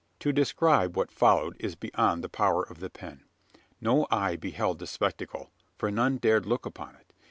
[0.21, 3.23] To describe what followed is beyond the power of the pen.
[3.79, 7.13] No eye beheld the spectacle: for none dared look upon it.